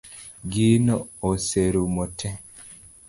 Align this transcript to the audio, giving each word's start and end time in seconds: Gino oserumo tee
Gino 0.51 0.97
oserumo 1.29 2.03
tee 2.17 2.35